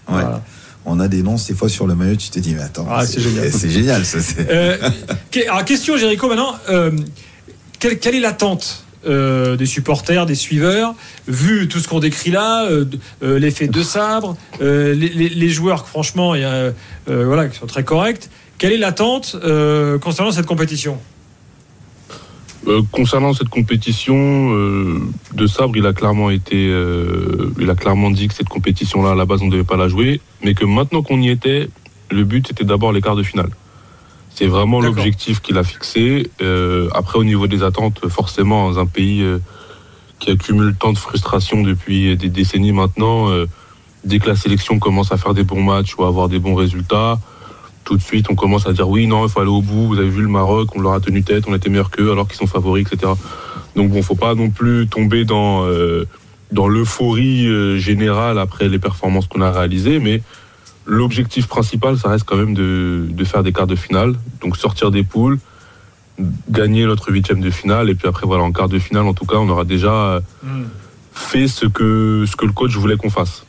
Voilà. 0.06 0.42
On 0.88 1.00
a 1.00 1.08
des 1.08 1.22
noms 1.22 1.34
des 1.48 1.54
fois 1.54 1.68
sur 1.68 1.86
le 1.86 1.94
maillot, 1.96 2.14
tu 2.16 2.30
te 2.30 2.38
dis 2.38 2.54
mais 2.54 2.62
attends, 2.62 2.86
Ah, 2.88 3.04
c'est 3.04 3.20
génial. 3.20 3.50
C'est 3.52 3.70
génial, 3.70 4.04
ça. 4.06 4.18
Euh, 4.48 4.76
alors, 5.48 5.64
question, 5.64 5.96
Jéricho, 5.96 6.28
maintenant. 6.28 6.54
Euh, 6.68 6.92
quelle, 7.80 7.98
quelle 7.98 8.14
est 8.14 8.20
l'attente 8.20 8.84
euh, 9.06 9.56
des 9.56 9.66
supporters, 9.66 10.26
des 10.26 10.34
suiveurs, 10.36 10.94
vu 11.28 11.68
tout 11.68 11.78
ce 11.80 11.88
qu'on 11.88 11.98
décrit 12.00 12.30
là, 12.30 12.68
l'effet 13.20 13.66
de 13.68 13.82
sabre, 13.82 14.36
les, 14.60 14.94
les- 14.94 15.28
les 15.28 15.48
joueurs, 15.48 15.86
franchement, 15.88 16.34
il 16.34 16.42
y 16.42 16.44
a, 16.44 16.70
voilà, 17.06 17.48
qui 17.48 17.58
sont 17.58 17.66
très 17.66 17.84
corrects. 17.84 18.28
Quelle 18.58 18.72
est 18.72 18.78
l'attente 18.78 19.36
concernant 20.00 20.30
cette 20.32 20.46
compétition? 20.46 20.98
Euh, 22.68 22.82
concernant 22.90 23.32
cette 23.32 23.48
compétition, 23.48 24.16
euh, 24.16 25.00
De 25.34 25.46
Sabre, 25.46 25.76
il 25.76 25.86
a 25.86 25.92
clairement 25.92 26.30
été, 26.30 26.68
euh, 26.68 27.52
il 27.60 27.70
a 27.70 27.76
clairement 27.76 28.10
dit 28.10 28.26
que 28.26 28.34
cette 28.34 28.48
compétition-là, 28.48 29.12
à 29.12 29.14
la 29.14 29.24
base, 29.24 29.42
on 29.42 29.46
ne 29.46 29.52
devait 29.52 29.64
pas 29.64 29.76
la 29.76 29.88
jouer, 29.88 30.20
mais 30.42 30.54
que 30.54 30.64
maintenant 30.64 31.02
qu'on 31.02 31.20
y 31.20 31.28
était, 31.28 31.68
le 32.10 32.24
but 32.24 32.46
c'était 32.48 32.64
d'abord 32.64 32.92
les 32.92 33.00
quarts 33.00 33.16
de 33.16 33.22
finale. 33.22 33.50
C'est 34.30 34.46
vraiment 34.46 34.80
l'objectif 34.80 35.40
qu'il 35.40 35.56
a 35.56 35.64
fixé. 35.64 36.30
Après, 36.92 37.18
au 37.18 37.24
niveau 37.24 37.46
des 37.46 37.62
attentes, 37.62 38.06
forcément, 38.08 38.70
dans 38.70 38.78
un 38.78 38.84
pays 38.84 39.24
qui 40.18 40.30
accumule 40.30 40.74
tant 40.78 40.92
de 40.92 40.98
frustration 40.98 41.62
depuis 41.62 42.14
des 42.18 42.28
décennies 42.28 42.72
maintenant, 42.72 43.30
dès 44.04 44.18
que 44.18 44.28
la 44.28 44.36
sélection 44.36 44.78
commence 44.78 45.10
à 45.10 45.16
faire 45.16 45.32
des 45.32 45.42
bons 45.42 45.62
matchs 45.62 45.96
ou 45.96 46.04
à 46.04 46.08
avoir 46.08 46.28
des 46.28 46.38
bons 46.38 46.54
résultats, 46.54 47.18
tout 47.86 47.96
de 47.96 48.02
suite, 48.02 48.26
on 48.28 48.34
commence 48.34 48.66
à 48.66 48.72
dire 48.74 48.88
oui, 48.88 49.06
non, 49.06 49.24
il 49.24 49.30
faut 49.30 49.40
aller 49.40 49.48
au 49.48 49.62
bout. 49.62 49.86
Vous 49.86 49.98
avez 49.98 50.10
vu 50.10 50.20
le 50.20 50.28
Maroc, 50.28 50.76
on 50.76 50.80
leur 50.80 50.92
a 50.92 51.00
tenu 51.00 51.22
tête, 51.22 51.44
on 51.48 51.54
était 51.54 51.70
meilleurs 51.70 51.90
qu'eux 51.90 52.10
alors 52.12 52.28
qu'ils 52.28 52.36
sont 52.36 52.46
favoris, 52.46 52.84
etc. 52.86 53.12
Donc 53.76 53.90
bon, 53.90 54.02
faut 54.02 54.14
pas 54.16 54.34
non 54.34 54.50
plus 54.50 54.86
tomber 54.88 55.24
dans 55.24 55.64
euh, 55.64 56.04
dans 56.52 56.68
l'euphorie 56.68 57.46
euh, 57.46 57.78
générale 57.78 58.38
après 58.38 58.68
les 58.68 58.78
performances 58.78 59.26
qu'on 59.26 59.40
a 59.40 59.50
réalisées, 59.50 60.00
mais 60.00 60.22
l'objectif 60.84 61.46
principal, 61.46 61.96
ça 61.96 62.08
reste 62.08 62.24
quand 62.24 62.36
même 62.36 62.54
de, 62.54 63.06
de 63.10 63.24
faire 63.24 63.42
des 63.42 63.52
quarts 63.52 63.66
de 63.66 63.76
finale, 63.76 64.14
donc 64.42 64.56
sortir 64.56 64.90
des 64.90 65.02
poules, 65.02 65.38
gagner 66.50 66.86
notre 66.86 67.10
huitième 67.10 67.40
de 67.40 67.50
finale, 67.50 67.90
et 67.90 67.94
puis 67.94 68.08
après, 68.08 68.26
voilà, 68.26 68.44
en 68.44 68.52
quart 68.52 68.68
de 68.68 68.78
finale, 68.78 69.06
en 69.06 69.14
tout 69.14 69.26
cas, 69.26 69.36
on 69.36 69.48
aura 69.48 69.64
déjà 69.64 70.20
Hmm. 70.42 70.64
fait 71.12 71.48
ce 71.48 71.66
que, 71.66 72.24
ce 72.26 72.36
que 72.36 72.46
le 72.46 72.52
coach 72.52 72.76
voulait 72.76 72.96
qu'on 72.96 73.10
fasse. 73.10 73.45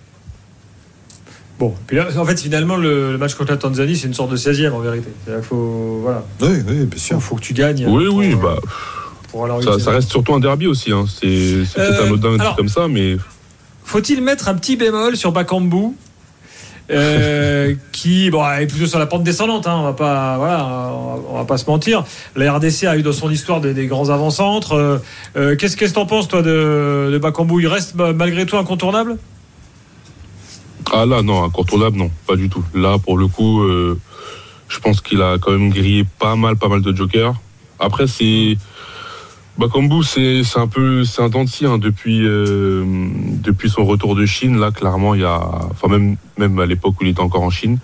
Bon, 1.60 1.74
puis 1.88 1.98
là, 1.98 2.06
en 2.18 2.26
fait, 2.26 2.40
finalement, 2.40 2.76
le, 2.76 3.12
le 3.14 3.18
match 3.18 3.34
contre 3.34 3.52
la 3.52 3.58
Tanzanie, 3.58 3.96
c'est 3.96 4.08
une 4.08 4.14
sorte 4.14 4.30
de 4.32 4.38
16e 4.38 4.72
en 4.74 4.80
vérité. 4.80 5.10
Qu'il 5.26 5.42
faut, 5.42 6.00
voilà, 6.04 6.24
Oui, 6.42 6.50
oui, 6.68 6.86
bien 6.86 7.00
sûr. 7.00 7.16
faut, 7.16 7.22
faut 7.30 7.36
que 7.38 7.42
tu 7.42 7.54
gagnes. 7.54 7.86
Oui, 7.88 8.06
pour, 8.06 8.16
oui, 8.16 8.34
euh, 8.34 8.36
bah, 8.36 8.56
pour 9.32 9.48
ça, 9.64 9.80
ça 9.80 9.92
reste 9.92 10.10
surtout 10.12 10.34
un 10.36 10.40
derby 10.40 10.68
aussi. 10.68 10.92
Hein. 10.92 11.06
C'est 11.08 11.28
peut-être 11.76 12.02
Euh, 12.02 12.06
anodin 12.06 12.40
alors- 12.40 12.56
comme 12.56 12.70
ça, 12.70 12.88
mais 12.88 13.18
Faut-il 13.84 14.22
mettre 14.22 14.50
un 14.50 14.54
petit 14.56 14.76
bémol 14.76 15.16
sur 15.18 15.32
Bakambu 15.32 15.94
euh, 16.92 17.74
qui 17.92 18.30
bon, 18.30 18.46
est 18.50 18.68
plutôt 18.68 18.86
sur 18.86 19.00
la 19.00 19.06
pente 19.08 19.24
descendante, 19.24 19.66
hein, 19.68 19.76
on 19.80 19.84
va 19.84 19.94
pas, 19.94 20.38
voilà, 20.38 20.66
on 20.66 20.70
va, 21.16 21.22
on 21.32 21.38
va 21.40 21.46
pas 21.46 21.58
se 21.58 21.66
mentir. 21.70 22.04
La 22.36 22.54
RDC 22.54 22.84
a 22.86 22.96
eu 22.98 23.02
dans 23.02 23.12
son 23.12 23.30
histoire 23.32 23.62
des, 23.62 23.74
des 23.74 23.88
grands 23.88 24.10
avant-centres. 24.10 24.74
Euh, 24.74 24.98
euh, 25.36 25.56
Qu'est-ce 25.56 25.76
qu'est-ce 25.76 25.92
que 25.92 25.96
t'en 25.96 26.06
penses 26.06 26.28
toi 26.28 26.42
de, 26.42 27.10
de 27.12 27.18
Bakambu? 27.18 27.62
Il 27.62 27.68
reste 27.68 27.96
bah, 27.96 28.14
malgré 28.14 28.46
tout 28.46 28.58
incontournable? 28.58 29.18
Ah 30.94 31.06
là, 31.06 31.22
non, 31.22 31.44
incontournable, 31.44 31.98
non, 31.98 32.10
pas 32.25 32.36
du 32.36 32.50
tout. 32.50 32.63
Là, 32.74 32.98
pour 32.98 33.17
le 33.17 33.27
coup, 33.27 33.62
euh, 33.62 34.00
je 34.70 34.79
pense 34.79 35.01
qu'il 35.01 35.22
a 35.22 35.38
quand 35.38 35.51
même 35.51 35.70
grillé 35.70 36.06
pas 36.20 36.36
mal, 36.36 36.56
pas 36.56 36.70
mal 36.70 36.82
de 36.82 36.96
jokers. 36.96 37.36
Après, 37.79 38.08
c'est. 38.08 38.58
Bakambu, 39.58 40.03
c'est 40.03 40.44
un 40.56 40.67
peu. 40.67 41.03
C'est 41.03 41.22
un 41.22 41.29
dent 41.29 41.44
de 41.44 41.50
scie, 41.50 41.65
hein, 41.65 41.77
depuis, 41.77 42.22
euh, 42.24 42.86
depuis 43.44 43.70
son 43.70 43.86
retour 43.86 44.15
de 44.15 44.25
Chine. 44.25 44.60
Là, 44.60 44.72
clairement, 44.72 45.13
il 45.13 45.22
y 45.22 45.25
a. 45.25 45.41
Enfin, 45.72 45.88
même, 46.38 46.60
à 46.60 46.65
l'époque 46.65 46.96
où 47.01 47.03
il 47.03 47.10
était 47.10 47.22
encore 47.22 47.44
en 47.44 47.50
Chine, 47.50 47.79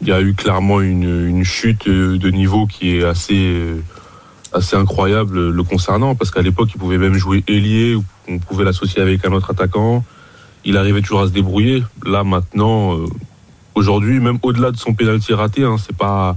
il 0.00 0.08
y 0.08 0.12
a 0.12 0.20
eu 0.20 0.34
clairement 0.34 0.80
une, 0.80 1.44
chute 1.44 1.88
de 1.88 2.30
niveau 2.30 2.66
qui 2.66 2.96
est 2.96 3.04
assez. 3.04 3.62
assez 4.52 4.74
incroyable 4.74 5.50
le 5.50 5.62
concernant 5.62 6.14
parce 6.14 6.30
qu'à 6.30 6.40
l'époque 6.40 6.70
il 6.74 6.78
pouvait 6.78 6.98
même 6.98 7.14
jouer 7.14 7.44
ailier 7.46 7.96
on 8.28 8.38
pouvait 8.38 8.64
l'associer 8.64 9.02
avec 9.02 9.24
un 9.26 9.32
autre 9.32 9.50
attaquant 9.50 10.02
il 10.66 10.76
arrivait 10.76 11.00
toujours 11.00 11.22
à 11.22 11.26
se 11.26 11.32
débrouiller. 11.32 11.82
Là 12.04 12.24
maintenant, 12.24 12.94
euh, 12.94 13.06
aujourd'hui, 13.74 14.20
même 14.20 14.38
au-delà 14.42 14.72
de 14.72 14.76
son 14.76 14.92
pénalty 14.92 15.32
raté, 15.32 15.64
hein, 15.64 15.76
c'est 15.78 15.96
pas 15.96 16.36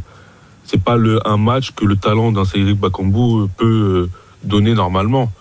c'est 0.63 0.81
pas 0.81 0.95
le 0.95 1.27
un 1.27 1.37
match 1.37 1.71
que 1.71 1.83
le 1.83 1.97
talent 1.97 2.31
d'un 2.31 2.45
Cédric 2.45 2.79
Bakambu 2.79 3.49
peut 3.57 3.65
euh, 3.65 4.09
donner 4.43 4.75
normalement. 4.75 5.31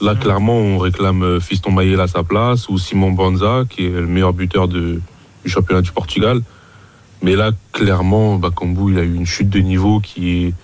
Là, 0.00 0.14
clairement, 0.14 0.58
on 0.58 0.78
réclame 0.78 1.22
euh, 1.22 1.40
Fiston 1.40 1.72
Mayel 1.72 2.00
à 2.00 2.06
sa 2.06 2.22
place 2.22 2.68
ou 2.68 2.78
Simon 2.78 3.12
Banza, 3.12 3.62
qui 3.68 3.86
est 3.86 3.90
le 3.90 4.06
meilleur 4.06 4.34
buteur 4.34 4.68
de, 4.68 5.00
du 5.44 5.50
championnat 5.50 5.80
du 5.80 5.92
Portugal. 5.92 6.42
Mais 7.22 7.36
là, 7.36 7.52
clairement, 7.72 8.36
Bakambu, 8.36 8.92
il 8.92 8.98
a 8.98 9.02
eu 9.02 9.14
une 9.14 9.24
chute 9.24 9.48
de 9.48 9.60
niveau 9.60 10.00
qui 10.00 10.44
est 10.44 10.54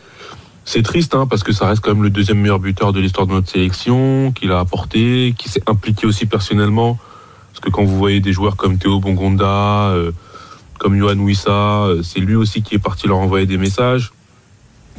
c'est 0.66 0.82
triste 0.82 1.14
hein, 1.14 1.26
parce 1.26 1.42
que 1.42 1.52
ça 1.52 1.66
reste 1.66 1.80
quand 1.80 1.94
même 1.94 2.02
le 2.02 2.10
deuxième 2.10 2.38
meilleur 2.38 2.58
buteur 2.58 2.92
de 2.92 3.00
l'histoire 3.00 3.26
de 3.26 3.32
notre 3.32 3.48
sélection, 3.48 4.32
qu'il 4.32 4.52
a 4.52 4.60
apporté, 4.60 5.34
qui 5.38 5.48
s'est 5.48 5.62
impliqué 5.66 6.06
aussi 6.06 6.26
personnellement. 6.26 6.98
Parce 7.60 7.70
que 7.72 7.76
quand 7.76 7.84
vous 7.84 7.98
voyez 7.98 8.20
des 8.20 8.32
joueurs 8.32 8.56
comme 8.56 8.78
Théo 8.78 9.00
Bongonda, 9.00 9.90
euh, 9.90 10.12
comme 10.78 10.96
Johan 10.98 11.18
Wissa, 11.18 11.50
euh, 11.84 12.02
c'est 12.02 12.20
lui 12.20 12.34
aussi 12.34 12.62
qui 12.62 12.74
est 12.74 12.78
parti 12.78 13.06
leur 13.06 13.18
envoyer 13.18 13.44
des 13.44 13.58
messages, 13.58 14.12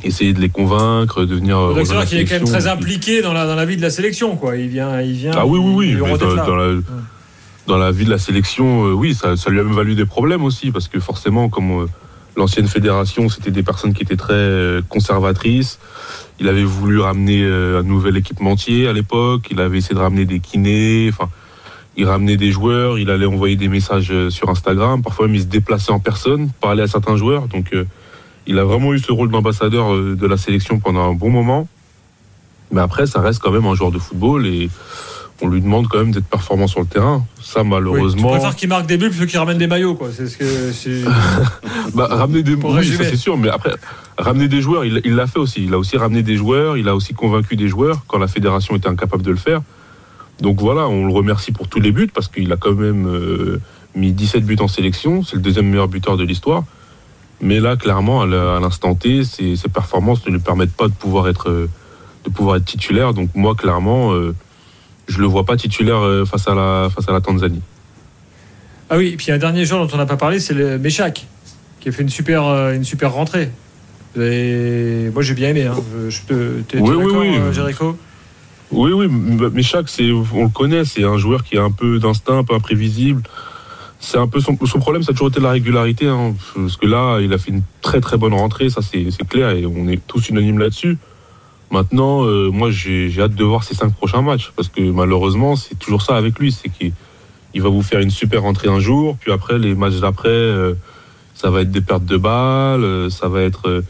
essayer 0.04 0.34
de 0.34 0.40
les 0.40 0.50
convaincre, 0.50 1.26
de 1.26 1.34
venir. 1.36 1.58
euh, 1.58 1.74
Donc 1.74 1.88
c'est 1.88 1.96
vrai 1.96 2.06
qu'il 2.06 2.20
est 2.20 2.26
quand 2.26 2.36
même 2.36 2.44
très 2.44 2.68
impliqué 2.68 3.24
dans 3.24 3.34
la, 3.34 3.48
dans 3.48 3.56
la 3.56 3.66
vie 3.66 3.78
de 3.78 3.82
la 3.82 3.90
sélection, 3.90 4.36
quoi. 4.36 4.58
Il 4.58 4.68
vient, 4.68 5.02
il 5.02 5.14
vient. 5.14 5.32
Ah 5.36 5.46
oui, 5.48 5.60
oui, 5.60 5.96
oui. 6.00 6.18
dans, 6.20 6.36
dans 6.36 6.56
la, 6.56 6.74
dans 7.66 7.78
la 7.78 7.92
vie 7.92 8.06
de 8.06 8.12
la 8.12 8.20
sélection, 8.20 8.86
euh, 8.86 8.94
oui, 8.94 9.16
ça, 9.16 9.36
ça 9.36 9.50
lui 9.50 9.60
a 9.60 9.64
même 9.64 9.74
valu 9.74 9.96
des 9.96 10.06
problèmes 10.06 10.44
aussi, 10.44 10.70
parce 10.70 10.88
que 10.88 11.00
forcément, 11.00 11.50
comme 11.50 11.72
euh, 11.72 11.86
l'ancienne 12.36 12.68
fédération, 12.68 13.28
c'était 13.28 13.50
des 13.52 13.64
personnes 13.64 13.94
qui 13.94 14.04
étaient 14.04 14.18
très 14.18 14.34
euh, 14.34 14.82
conservatrices. 14.88 15.80
Il 16.40 16.48
avait 16.48 16.64
voulu 16.64 17.00
ramener 17.00 17.44
un 17.46 17.84
nouvel 17.84 18.18
équipementier 18.18 18.88
à 18.88 18.94
l'époque. 18.94 19.48
Il 19.52 19.60
avait 19.62 19.78
essayé 19.78 19.94
de 19.94 20.00
ramener 20.00 20.26
des 20.26 20.40
kinés. 20.40 21.10
Enfin, 21.14 21.30
il 21.98 22.06
ramenait 22.06 22.38
des 22.38 22.52
joueurs. 22.52 22.98
Il 23.00 23.10
allait 23.10 23.26
envoyer 23.26 23.56
des 23.56 23.68
messages 23.68 24.12
euh, 24.12 24.30
sur 24.30 24.50
Instagram. 24.50 25.02
Parfois 25.02 25.28
même, 25.28 25.36
il 25.36 25.42
se 25.42 25.48
déplaçait 25.48 25.92
en 25.92 26.00
personne, 26.00 26.50
parler 26.62 26.84
à 26.84 26.88
certains 26.88 27.18
joueurs. 27.18 27.48
Donc, 27.48 27.74
euh, 27.74 27.86
il 28.48 28.58
a 28.60 28.64
vraiment 28.64 28.94
eu 28.94 29.00
ce 29.00 29.12
rôle 29.12 29.30
d'ambassadeur 29.30 29.94
euh, 29.94 30.16
de 30.16 30.28
la 30.28 30.38
sélection 30.38 30.80
pendant 30.80 31.10
un 31.10 31.14
bon 31.14 31.30
moment. 31.30 31.68
Mais 32.72 32.82
après, 32.82 33.06
ça 33.06 33.20
reste 33.22 33.40
quand 33.42 33.52
même 33.52 33.66
un 33.66 33.76
joueur 33.76 33.92
de 33.92 34.00
football 34.00 34.48
et 34.48 34.70
on 35.44 35.48
lui 35.48 35.60
demande 35.60 35.88
quand 35.88 35.98
même 35.98 36.12
d'être 36.12 36.28
performant 36.28 36.68
sur 36.68 36.80
le 36.80 36.86
terrain. 36.86 37.26
Ça, 37.42 37.62
Oui, 37.62 37.68
malheureusement. 37.70 38.30
tu 38.30 38.38
préfères 38.38 38.56
qu'il 38.56 38.70
marque 38.70 38.86
des 38.86 38.98
buts 38.98 39.10
plutôt 39.10 39.26
qu'il 39.26 39.40
ramène 39.40 39.58
des 39.58 39.68
maillots, 39.68 39.96
quoi. 39.96 40.10
C'est 40.16 40.28
ce 40.28 40.38
que. 40.38 40.46
c'est- 40.72 41.04
Bah, 41.96 42.08
ramener 42.10 42.44
des 42.44 42.54
oui, 42.54 42.86
ça 42.86 43.04
c'est 43.04 43.18
sûr, 43.18 43.38
mais 43.38 43.50
après, 43.50 43.74
ramener 44.18 44.48
des 44.48 44.62
joueurs, 44.62 44.86
il 44.86 45.16
l'a 45.16 45.28
fait 45.28 45.40
aussi. 45.40 45.66
Il 45.66 45.74
a 45.74 45.78
aussi 45.78 45.98
ramené 45.98 46.24
des 46.24 46.38
joueurs, 46.38 46.78
il 46.78 46.88
a 46.88 46.96
aussi 46.96 47.14
convaincu 47.14 47.56
des 47.56 47.68
joueurs 47.68 48.04
quand 48.08 48.20
la 48.20 48.28
fédération 48.28 48.76
était 48.76 48.88
incapable 48.88 49.24
de 49.24 49.32
le 49.32 49.38
faire. 49.38 49.62
Donc 50.42 50.60
voilà, 50.60 50.88
on 50.88 51.06
le 51.06 51.14
remercie 51.14 51.52
pour 51.52 51.68
tous 51.68 51.80
les 51.80 51.92
buts 51.92 52.10
parce 52.14 52.28
qu'il 52.28 52.52
a 52.52 52.58
quand 52.58 52.74
même 52.74 53.06
euh, 53.08 53.62
mis 53.96 54.12
17 54.12 54.44
buts 54.46 54.58
en 54.60 54.68
sélection. 54.68 55.24
C'est 55.24 55.36
le 55.36 55.42
deuxième 55.42 55.68
meilleur 55.68 55.88
buteur 55.88 56.18
de 56.18 56.24
l'histoire. 56.24 56.64
Mais 57.42 57.60
là, 57.60 57.76
clairement, 57.76 58.22
à 58.22 58.26
l'in- 58.26 58.58
à 58.58 58.60
l'instant 58.60 58.96
T, 58.96 59.24
ses, 59.24 59.56
ses 59.56 59.70
performances 59.70 60.26
ne 60.26 60.32
lui 60.32 60.40
permettent 60.40 60.74
pas 60.76 60.88
de 60.88 60.94
pouvoir 60.94 61.28
être, 61.28 61.50
euh, 61.50 61.70
de 62.26 62.30
pouvoir 62.30 62.56
être 62.58 62.66
titulaire. 62.66 63.14
Donc 63.14 63.30
moi, 63.36 63.56
clairement, 63.56 64.14
euh, 64.14 64.34
je 65.08 65.20
le 65.20 65.26
vois 65.28 65.46
pas 65.46 65.58
titulaire 65.58 66.02
face 66.28 66.48
à 66.48 66.56
la, 66.56 66.90
face 66.94 67.08
à 67.08 67.12
la 67.12 67.22
Tanzanie. 67.22 67.62
Ah 68.90 68.98
oui, 68.98 69.08
et 69.14 69.18
puis 69.18 69.32
un 69.32 69.38
dernier 69.38 69.66
joueur 69.66 69.86
dont 69.86 69.94
on 69.94 69.98
n'a 69.98 70.06
pas 70.06 70.18
parlé, 70.18 70.40
c'est 70.40 70.54
le 70.54 70.78
Méchac, 70.78 71.26
qui 71.80 71.90
a 71.90 71.92
fait 71.92 72.02
une 72.02 72.10
super, 72.10 72.44
une 72.74 72.84
super 72.84 73.14
rentrée. 73.14 73.50
Et 74.20 75.10
moi 75.14 75.22
j'ai 75.24 75.34
bien 75.34 75.50
aimé. 75.50 75.66
Hein. 75.66 75.76
Je- 76.10 76.22
te- 76.28 76.78
Oui, 76.78 76.90
oui, 76.96 77.14
oui. 77.16 77.54
Jericho? 77.54 77.98
Oui, 78.72 78.94
oui, 78.94 79.08
c'est, 79.88 80.12
on 80.12 80.44
le 80.44 80.50
connaît, 80.50 80.86
c'est 80.86 81.04
un 81.04 81.18
joueur 81.18 81.44
qui 81.44 81.58
a 81.58 81.64
un 81.64 81.72
peu 81.72 82.00
d'instinct, 82.00 82.38
un 82.38 82.44
peu 82.44 82.54
imprévisible. 82.54 83.22
C'est 84.00 84.18
un 84.18 84.28
peu 84.28 84.40
son, 84.40 84.56
problème, 84.56 85.04
ça 85.04 85.12
a 85.12 85.14
toujours 85.14 85.28
été 85.28 85.42
la 85.42 85.52
régularité, 85.52 86.08
hein, 86.08 86.34
parce 86.56 86.78
que 86.78 86.88
là, 86.88 87.20
il 87.20 87.32
a 87.34 87.38
fait 87.38 87.52
une 87.52 87.62
très 87.82 88.00
très 88.02 88.18
bonne 88.18 88.34
rentrée, 88.34 88.70
ça 88.70 88.82
c'est, 88.82 89.06
clair, 89.28 89.52
et 89.52 89.66
on 89.66 89.88
est 89.88 90.02
tous 90.08 90.30
unanimes 90.30 90.58
là-dessus. 90.58 90.98
Maintenant, 91.70 92.26
euh, 92.26 92.50
moi, 92.50 92.72
j'ai, 92.72 93.14
hâte 93.20 93.36
de 93.36 93.44
voir 93.44 93.64
ses 93.64 93.76
cinq 93.76 93.94
prochains 93.94 94.22
matchs, 94.22 94.52
parce 94.56 94.70
que 94.70 94.82
malheureusement, 94.82 95.56
c'est 95.56 95.78
toujours 95.78 96.02
ça 96.02 96.16
avec 96.16 96.40
lui, 96.40 96.52
c'est 96.52 96.70
qu'il 96.70 96.94
il 97.54 97.62
va 97.62 97.70
vous 97.70 97.84
faire 97.84 98.00
une 98.00 98.10
super 98.10 98.44
rentrée 98.44 98.70
un 98.70 98.80
jour, 98.80 99.18
puis 99.20 99.32
après 99.34 99.60
les 99.60 99.76
matchs 99.76 100.00
d'après, 100.00 100.30
euh, 100.30 100.74
ça 101.36 101.50
va 101.50 101.62
être 101.62 101.72
des 101.72 101.82
pertes 101.82 102.06
de 102.06 102.18
balles, 102.18 102.84
euh, 102.84 103.10
ça 103.10 103.28
va 103.28 103.42
être 103.42 103.84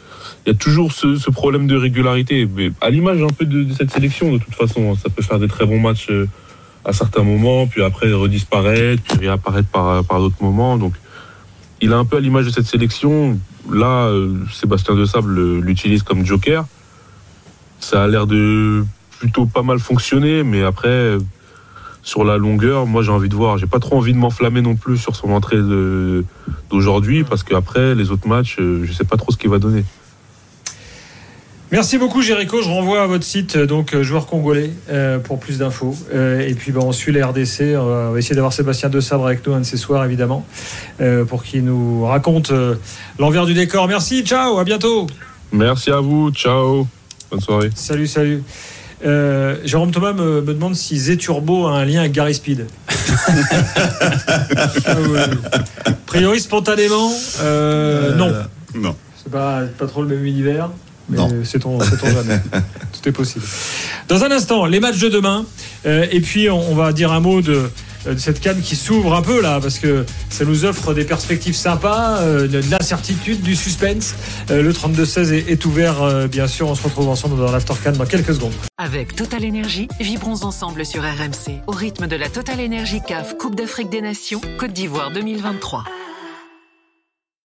il 0.46 0.54
y 0.54 0.56
a 0.56 0.58
toujours 0.58 0.92
ce, 0.92 1.30
problème 1.30 1.68
de 1.68 1.76
régularité. 1.76 2.48
Mais 2.54 2.72
à 2.82 2.90
l'image 2.90 3.22
un 3.22 3.28
peu 3.28 3.46
de, 3.46 3.72
cette 3.74 3.92
sélection, 3.92 4.34
de 4.34 4.38
toute 4.38 4.56
façon, 4.56 4.96
ça 4.96 5.10
peut 5.10 5.22
faire 5.22 5.40
des 5.40 5.48
très 5.48 5.66
bons 5.66 5.80
matchs 5.80 6.08
euh, 6.10 6.28
à 6.84 6.94
certains 6.94 7.24
moments, 7.24 7.68
puis 7.68 7.84
après 7.84 8.12
redisparaître, 8.12 9.04
puis 9.04 9.28
réapparaître 9.28 9.70
par, 9.70 10.04
par 10.04 10.20
d'autres 10.20 10.42
moments. 10.42 10.78
Donc, 10.78 10.94
il 11.80 11.94
a 11.94 11.98
un 11.98 12.06
peu 12.06 12.18
à 12.18 12.20
l'image 12.20 12.46
de 12.46 12.52
cette 12.52 12.66
sélection. 12.66 13.40
Là, 13.72 14.08
euh, 14.08 14.36
Sébastien 14.52 14.96
De 14.96 15.06
Sable 15.06 15.38
euh, 15.38 15.60
l'utilise 15.62 16.04
comme 16.04 16.26
joker. 16.26 16.66
Ça 17.80 18.04
a 18.04 18.08
l'air 18.08 18.28
de 18.28 18.84
plutôt 19.20 19.46
pas 19.46 19.62
mal 19.62 19.78
fonctionner, 19.78 20.44
mais 20.44 20.64
après, 20.64 20.88
euh, 20.88 21.20
sur 22.04 22.24
la 22.24 22.38
longueur, 22.38 22.88
moi 22.88 23.04
j'ai 23.04 23.12
envie 23.12 23.30
de 23.30 23.36
voir. 23.36 23.58
J'ai 23.58 23.68
pas 23.68 23.80
trop 23.80 23.98
envie 23.98 24.14
de 24.14 24.18
m'enflammer 24.18 24.62
non 24.62 24.76
plus 24.76 24.98
sur 24.98 25.16
son 25.16 25.32
entrée 25.32 25.60
d'aujourd'hui, 26.70 27.24
parce 27.24 27.44
qu'après, 27.44 27.94
les 27.96 28.10
autres 28.12 28.28
matchs, 28.28 28.58
euh, 28.60 28.84
je 28.84 28.94
sais 28.94 29.04
pas 29.04 29.18
trop 29.18 29.32
ce 29.32 29.38
qu'il 29.38 29.50
va 29.50 29.60
donner. 29.60 29.84
Merci 31.72 31.98
beaucoup 31.98 32.22
Jericho, 32.22 32.62
je 32.62 32.68
renvoie 32.68 33.02
à 33.02 33.08
votre 33.08 33.24
site 33.24 33.56
euh, 33.56 33.66
donc 33.66 33.94
euh, 33.94 34.04
joueur 34.04 34.26
congolais 34.28 34.72
euh, 34.90 35.20
pour 35.20 35.40
plus 35.40 35.58
d'infos. 35.58 35.96
Euh, 36.14 36.42
et 36.42 36.54
puis 36.54 36.74
bah, 36.74 36.82
on 36.84 36.92
suit 36.92 37.14
les 37.14 37.24
RDC, 37.24 37.78
on 37.78 38.12
va, 38.12 38.20
essayer 38.20 38.36
d'avoir 38.36 38.52
Sébastien 38.52 38.90
De 38.90 39.00
Sabre 39.00 39.26
avec 39.26 39.48
nous 39.48 39.54
un 39.54 39.62
de 39.62 39.66
ces 39.66 39.78
soirs 39.78 40.04
évidemment, 40.04 40.46
euh, 41.00 41.24
pour 41.24 41.46
qu'il 41.46 41.64
nous 41.64 42.04
raconte 42.04 42.52
euh, 42.52 42.76
l'envers 43.20 43.46
du 43.46 43.54
décor. 43.54 43.88
Merci, 43.88 44.24
ciao, 44.24 44.60
à 44.60 44.66
bientôt. 44.66 45.08
Merci 45.54 45.92
à 45.92 46.02
vous, 46.02 46.32
ciao, 46.32 46.88
bonne 47.32 47.40
soirée. 47.40 47.70
Salut, 47.74 48.08
salut. 48.08 48.44
Euh, 49.06 49.56
Jérôme 49.64 49.92
Thomas 49.92 50.12
me, 50.12 50.42
me 50.42 50.54
demande 50.54 50.76
si 50.76 51.00
Z-Turbo 51.00 51.68
a 51.68 51.72
un 51.72 51.86
lien 51.86 52.02
avec 52.02 52.12
Gary 52.12 52.34
Speed. 52.34 52.68
Ah 54.86 54.96
ouais. 55.00 55.20
A 55.86 55.92
priori, 56.06 56.40
spontanément, 56.40 57.12
euh, 57.42 58.16
non. 58.16 58.34
Non. 58.76 58.96
C'est 59.16 59.32
pas, 59.32 59.62
pas 59.78 59.88
trop 59.88 60.02
le 60.02 60.10
même 60.10 60.26
univers. 60.26 60.70
Mais 61.12 61.18
Non. 61.18 61.30
c'est 61.44 61.66
on 61.66 61.80
sait-on 61.80 62.08
jamais. 62.12 62.40
Tout 63.02 63.10
est 63.10 63.12
possible. 63.12 63.46
Dans 64.08 64.24
un 64.24 64.32
instant, 64.32 64.66
les 64.66 64.80
matchs 64.80 65.00
de 65.00 65.10
demain. 65.10 65.46
euh, 65.86 66.08
et 66.12 66.22
puis, 66.22 66.50
on, 66.50 66.72
on 66.72 66.76
va 66.76 66.92
dire 66.94 67.12
un 67.12 67.20
mot 67.20 67.42
de 67.42 67.70
de 68.08 68.18
cette 68.18 68.40
canne 68.40 68.60
qui 68.62 68.76
s'ouvre 68.76 69.14
un 69.14 69.22
peu 69.22 69.44
là, 69.44 69.60
parce 69.62 69.78
que 69.78 70.08
ça 70.32 70.44
nous 70.44 70.66
offre 70.66 70.96
des 70.96 71.04
perspectives 71.04 71.54
sympas, 71.54 72.20
de 72.26 72.60
l'incertitude, 72.72 73.44
du 73.44 73.56
suspense. 73.56 74.16
Le 74.50 74.72
32-16 74.72 75.34
est, 75.34 75.66
ouvert, 75.66 76.28
bien 76.28 76.48
sûr. 76.48 76.68
On 76.68 76.74
se 76.74 76.82
retrouve 76.82 77.10
ensemble 77.10 77.38
dans 77.38 77.52
l'After 77.52 77.74
Cannes 77.84 77.98
dans 77.98 78.08
quelques 78.08 78.34
secondes. 78.34 78.54
Avec 78.80 79.16
Total 79.16 79.46
Energy, 79.46 79.88
vibrons 80.00 80.44
ensemble 80.44 80.84
sur 80.84 81.04
RMC 81.04 81.62
au 81.68 81.74
rythme 81.74 82.08
de 82.08 82.16
la 82.16 82.30
Total 82.30 82.60
Energy 82.60 83.02
CAF 83.08 83.38
Coupe 83.38 83.56
d'Afrique 83.56 83.92
des 83.92 84.02
Nations 84.02 84.42
Côte 84.58 84.74
d'Ivoire 84.74 85.12
2023. 85.12 85.84